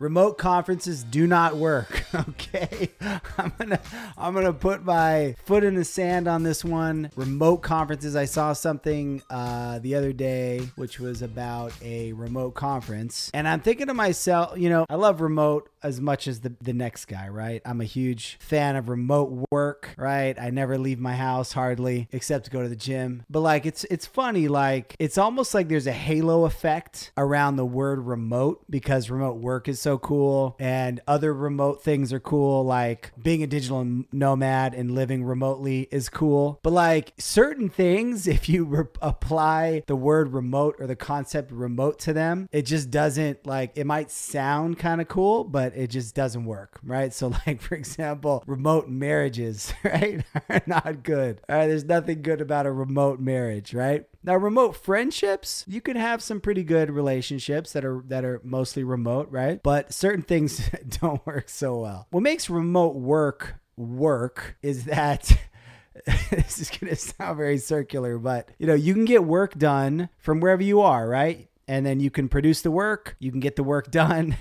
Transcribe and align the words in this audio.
remote 0.00 0.38
conferences 0.38 1.04
do 1.04 1.28
not 1.28 1.56
work. 1.56 2.04
Okay, 2.28 2.90
I'm 3.38 3.52
gonna 3.56 3.80
I'm 4.18 4.34
gonna 4.34 4.52
put 4.52 4.84
my 4.84 5.36
foot 5.44 5.62
in 5.62 5.74
the 5.76 5.84
sand 5.84 6.26
on 6.26 6.42
this 6.42 6.64
one. 6.64 7.10
Remote 7.14 7.58
conferences. 7.58 8.16
I 8.16 8.24
saw 8.24 8.52
something 8.52 9.22
uh, 9.30 9.78
the 9.78 9.94
other 9.94 10.12
day 10.12 10.68
which 10.74 10.98
was 10.98 11.22
about 11.22 11.72
a 11.82 12.12
remote 12.14 12.54
conference, 12.54 13.30
and 13.32 13.46
I'm 13.46 13.60
thinking 13.60 13.86
to 13.86 13.94
myself, 13.94 14.58
you 14.58 14.68
know, 14.68 14.86
I 14.90 14.96
love 14.96 15.20
remote 15.20 15.70
as 15.82 16.00
much 16.00 16.26
as 16.26 16.40
the 16.40 16.52
the 16.60 16.72
next 16.72 17.04
guy, 17.04 17.28
right? 17.28 17.62
I'm 17.64 17.80
a 17.80 17.84
huge 17.84 18.38
fan 18.40 18.74
of 18.74 18.88
remote 18.88 19.46
work, 19.50 19.90
right? 19.96 20.38
I 20.38 20.50
never 20.50 20.78
leave 20.78 20.98
my 20.98 21.14
house 21.14 21.52
hardly 21.52 22.08
except 22.10 22.46
to 22.46 22.50
go 22.50 22.62
to 22.62 22.68
the 22.68 22.76
gym. 22.76 23.24
But 23.30 23.40
like 23.40 23.66
it's 23.66 23.84
it's 23.84 24.06
funny 24.06 24.48
like 24.48 24.96
it's 24.98 25.16
almost 25.16 25.54
like 25.54 25.68
there's 25.68 25.86
a 25.86 25.92
halo 25.92 26.44
effect 26.44 27.12
around 27.16 27.56
the 27.56 27.66
word 27.66 28.00
remote 28.00 28.64
because 28.68 29.10
remote 29.10 29.36
work 29.36 29.68
is 29.68 29.80
so 29.80 29.89
cool 29.98 30.56
and 30.58 31.00
other 31.06 31.32
remote 31.32 31.82
things 31.82 32.12
are 32.12 32.20
cool 32.20 32.64
like 32.64 33.12
being 33.20 33.42
a 33.42 33.46
digital 33.46 34.04
nomad 34.12 34.74
and 34.74 34.94
living 34.94 35.24
remotely 35.24 35.88
is 35.90 36.08
cool. 36.08 36.58
But 36.62 36.72
like 36.72 37.12
certain 37.18 37.68
things 37.68 38.26
if 38.26 38.48
you 38.48 38.64
re- 38.64 38.84
apply 39.00 39.82
the 39.86 39.96
word 39.96 40.32
remote 40.32 40.76
or 40.78 40.86
the 40.86 40.96
concept 40.96 41.50
remote 41.50 41.98
to 42.00 42.12
them, 42.12 42.48
it 42.52 42.62
just 42.62 42.90
doesn't 42.90 43.46
like 43.46 43.72
it 43.74 43.86
might 43.86 44.10
sound 44.10 44.78
kind 44.78 45.00
of 45.00 45.08
cool, 45.08 45.44
but 45.44 45.76
it 45.76 45.88
just 45.88 46.14
doesn't 46.14 46.44
work, 46.44 46.78
right? 46.82 47.12
So 47.12 47.28
like 47.46 47.60
for 47.60 47.74
example, 47.74 48.42
remote 48.46 48.88
marriages, 48.88 49.72
right? 49.84 50.24
are 50.48 50.62
not 50.66 51.02
good. 51.02 51.40
All 51.48 51.56
right, 51.56 51.66
there's 51.66 51.84
nothing 51.84 52.22
good 52.22 52.40
about 52.40 52.66
a 52.66 52.72
remote 52.72 53.20
marriage, 53.20 53.74
right? 53.74 54.06
Now, 54.22 54.36
remote 54.36 54.76
friendships, 54.76 55.64
you 55.66 55.80
can 55.80 55.96
have 55.96 56.22
some 56.22 56.40
pretty 56.40 56.62
good 56.62 56.90
relationships 56.90 57.72
that 57.72 57.84
are 57.84 58.02
that 58.08 58.24
are 58.24 58.40
mostly 58.44 58.84
remote, 58.84 59.28
right? 59.30 59.62
But 59.62 59.94
certain 59.94 60.22
things 60.22 60.68
don't 61.00 61.24
work 61.26 61.48
so 61.48 61.80
well. 61.80 62.06
What 62.10 62.22
makes 62.22 62.50
remote 62.50 62.96
work 62.96 63.56
work 63.76 64.56
is 64.62 64.84
that 64.84 65.38
this 66.30 66.58
is 66.58 66.70
going 66.70 66.90
to 66.90 66.96
sound 66.96 67.38
very 67.38 67.58
circular, 67.58 68.18
but 68.18 68.50
you 68.58 68.66
know, 68.66 68.74
you 68.74 68.92
can 68.92 69.06
get 69.06 69.24
work 69.24 69.56
done 69.56 70.10
from 70.18 70.40
wherever 70.40 70.62
you 70.62 70.82
are, 70.82 71.08
right? 71.08 71.48
And 71.66 71.86
then 71.86 72.00
you 72.00 72.10
can 72.10 72.28
produce 72.28 72.62
the 72.62 72.70
work, 72.70 73.16
you 73.20 73.30
can 73.30 73.40
get 73.40 73.56
the 73.56 73.62
work 73.62 73.90
done, 73.90 74.36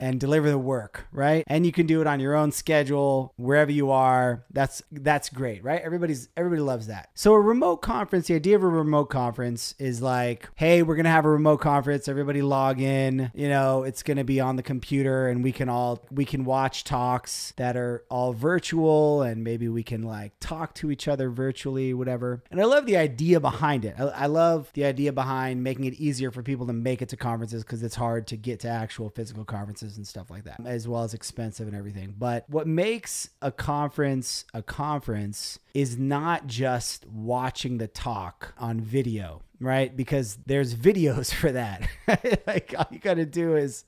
and 0.00 0.18
deliver 0.18 0.50
the 0.50 0.58
work, 0.58 1.06
right? 1.12 1.44
And 1.46 1.66
you 1.66 1.72
can 1.72 1.86
do 1.86 2.00
it 2.00 2.06
on 2.06 2.20
your 2.20 2.34
own 2.34 2.52
schedule 2.52 3.34
wherever 3.36 3.70
you 3.70 3.90
are. 3.90 4.44
That's 4.50 4.82
that's 4.90 5.28
great, 5.28 5.62
right? 5.62 5.80
Everybody's 5.82 6.28
everybody 6.36 6.62
loves 6.62 6.86
that. 6.86 7.10
So 7.14 7.34
a 7.34 7.40
remote 7.40 7.78
conference, 7.78 8.26
the 8.26 8.34
idea 8.34 8.56
of 8.56 8.62
a 8.62 8.68
remote 8.68 9.06
conference 9.06 9.74
is 9.78 10.00
like, 10.00 10.48
hey, 10.56 10.82
we're 10.82 10.96
to 11.04 11.10
have 11.10 11.24
a 11.24 11.30
remote 11.30 11.58
conference, 11.58 12.08
everybody 12.08 12.42
log 12.42 12.80
in, 12.80 13.30
you 13.34 13.48
know, 13.48 13.82
it's 13.82 14.02
to 14.16 14.24
be 14.24 14.40
on 14.40 14.56
the 14.56 14.62
computer 14.62 15.28
and 15.28 15.44
we 15.44 15.52
can 15.52 15.68
all 15.68 16.02
we 16.10 16.24
can 16.24 16.44
watch 16.44 16.84
talks 16.84 17.52
that 17.56 17.76
are 17.76 18.04
all 18.10 18.32
virtual 18.32 19.22
and 19.22 19.44
maybe 19.44 19.68
we 19.68 19.82
can 19.82 20.02
like 20.02 20.32
talk 20.40 20.74
to 20.74 20.90
each 20.90 21.08
other 21.08 21.30
virtually, 21.30 21.92
whatever. 21.92 22.42
And 22.50 22.60
I 22.60 22.64
love 22.64 22.86
the 22.86 22.96
idea 22.96 23.38
behind 23.38 23.84
it. 23.84 23.94
I, 23.98 24.04
I 24.04 24.26
love 24.26 24.70
the 24.72 24.84
idea 24.84 25.12
behind 25.12 25.62
making 25.62 25.84
it 25.84 25.94
easier 25.94 26.30
for 26.30 26.42
people 26.42 26.66
to 26.66 26.72
make 26.72 27.02
it 27.02 27.10
to 27.10 27.16
conferences 27.16 27.62
because 27.62 27.82
it's 27.82 27.96
hard 27.96 28.26
to 28.28 28.36
get 28.36 28.60
to 28.60 28.68
actual 28.68 29.10
physical 29.10 29.44
conferences 29.44 29.89
and 29.96 30.06
stuff 30.06 30.30
like 30.30 30.44
that, 30.44 30.60
as 30.64 30.86
well 30.86 31.02
as 31.02 31.14
expensive 31.14 31.66
and 31.66 31.76
everything. 31.76 32.14
But 32.18 32.44
what 32.48 32.66
makes 32.66 33.30
a 33.42 33.52
conference 33.52 34.44
a 34.54 34.62
conference 34.62 35.58
is 35.74 35.98
not 35.98 36.46
just 36.46 37.06
watching 37.06 37.78
the 37.78 37.88
talk 37.88 38.54
on 38.58 38.80
video, 38.80 39.42
right? 39.60 39.94
Because 39.96 40.38
there's 40.46 40.74
videos 40.90 41.32
for 41.32 41.52
that. 41.52 41.88
like 42.46 42.74
all 42.76 42.86
you 42.90 42.98
got 42.98 43.14
to 43.14 43.26
do 43.26 43.56
is 43.56 43.84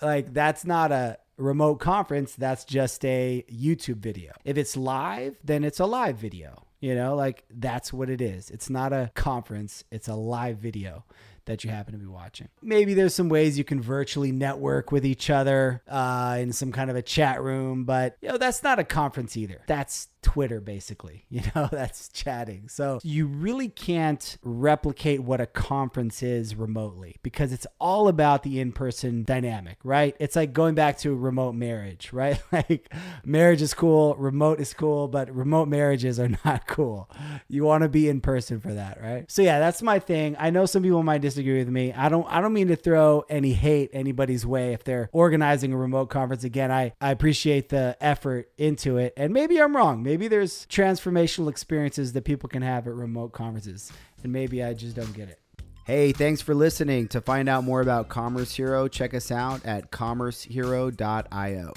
like 0.00 0.32
that's 0.32 0.64
not 0.64 0.92
a 0.92 1.18
remote 1.36 1.76
conference, 1.76 2.34
that's 2.34 2.64
just 2.64 3.04
a 3.04 3.44
YouTube 3.50 3.96
video. 3.96 4.32
If 4.44 4.56
it's 4.56 4.76
live, 4.76 5.36
then 5.42 5.64
it's 5.64 5.80
a 5.80 5.86
live 5.86 6.16
video. 6.16 6.64
You 6.80 6.94
know, 6.94 7.14
like 7.14 7.44
that's 7.50 7.94
what 7.94 8.10
it 8.10 8.20
is. 8.20 8.50
It's 8.50 8.68
not 8.68 8.92
a 8.92 9.10
conference, 9.14 9.84
it's 9.90 10.06
a 10.06 10.14
live 10.14 10.58
video 10.58 11.04
that 11.46 11.64
you 11.64 11.70
happen 11.70 11.92
to 11.92 11.98
be 11.98 12.06
watching. 12.06 12.48
Maybe 12.62 12.94
there's 12.94 13.14
some 13.14 13.28
ways 13.28 13.58
you 13.58 13.64
can 13.64 13.80
virtually 13.80 14.32
network 14.32 14.92
with 14.92 15.04
each 15.04 15.30
other 15.30 15.82
uh, 15.88 16.38
in 16.40 16.52
some 16.52 16.72
kind 16.72 16.90
of 16.90 16.96
a 16.96 17.02
chat 17.02 17.42
room, 17.42 17.84
but 17.84 18.16
you 18.20 18.28
know 18.28 18.38
that's 18.38 18.62
not 18.62 18.78
a 18.78 18.84
conference 18.84 19.36
either. 19.36 19.62
That's 19.66 20.08
Twitter, 20.24 20.60
basically. 20.60 21.26
You 21.34 21.42
know, 21.56 21.68
that's 21.70 22.10
chatting. 22.10 22.68
So 22.68 23.00
you 23.02 23.26
really 23.26 23.68
can't 23.68 24.38
replicate 24.42 25.20
what 25.20 25.40
a 25.40 25.46
conference 25.46 26.22
is 26.22 26.54
remotely 26.54 27.16
because 27.24 27.52
it's 27.52 27.66
all 27.80 28.06
about 28.06 28.44
the 28.44 28.60
in 28.60 28.70
person 28.70 29.24
dynamic, 29.24 29.78
right? 29.82 30.14
It's 30.20 30.36
like 30.36 30.52
going 30.52 30.76
back 30.76 30.98
to 30.98 31.12
remote 31.12 31.54
marriage, 31.56 32.12
right? 32.12 32.40
Like 32.52 32.92
marriage 33.24 33.62
is 33.62 33.74
cool, 33.74 34.14
remote 34.14 34.60
is 34.60 34.72
cool, 34.74 35.08
but 35.08 35.34
remote 35.34 35.66
marriages 35.66 36.20
are 36.20 36.30
not 36.44 36.68
cool. 36.68 37.10
You 37.48 37.64
want 37.64 37.82
to 37.82 37.88
be 37.88 38.08
in 38.08 38.20
person 38.20 38.60
for 38.60 38.72
that, 38.72 39.02
right? 39.02 39.28
So 39.28 39.42
yeah, 39.42 39.58
that's 39.58 39.82
my 39.82 39.98
thing. 39.98 40.36
I 40.38 40.50
know 40.50 40.66
some 40.66 40.84
people 40.84 41.02
might 41.02 41.20
disagree 41.20 41.33
with 41.36 41.68
me. 41.68 41.92
I 41.92 42.08
don't 42.08 42.26
I 42.28 42.40
don't 42.40 42.52
mean 42.52 42.68
to 42.68 42.76
throw 42.76 43.24
any 43.28 43.52
hate 43.52 43.90
anybody's 43.92 44.46
way 44.46 44.72
if 44.72 44.84
they're 44.84 45.08
organizing 45.12 45.72
a 45.72 45.76
remote 45.76 46.06
conference. 46.06 46.44
Again, 46.44 46.70
I, 46.70 46.92
I 47.00 47.10
appreciate 47.10 47.68
the 47.68 47.96
effort 48.00 48.50
into 48.58 48.98
it. 48.98 49.12
And 49.16 49.32
maybe 49.32 49.60
I'm 49.60 49.76
wrong. 49.76 50.02
Maybe 50.02 50.28
there's 50.28 50.66
transformational 50.66 51.48
experiences 51.48 52.12
that 52.12 52.24
people 52.24 52.48
can 52.48 52.62
have 52.62 52.86
at 52.86 52.94
remote 52.94 53.32
conferences, 53.32 53.92
and 54.22 54.32
maybe 54.32 54.62
I 54.62 54.74
just 54.74 54.96
don't 54.96 55.12
get 55.12 55.28
it. 55.28 55.40
Hey, 55.84 56.12
thanks 56.12 56.40
for 56.40 56.54
listening. 56.54 57.08
To 57.08 57.20
find 57.20 57.48
out 57.48 57.62
more 57.64 57.82
about 57.82 58.08
Commerce 58.08 58.54
Hero, 58.54 58.88
check 58.88 59.12
us 59.12 59.30
out 59.30 59.64
at 59.66 59.90
commercehero.io. 59.90 61.72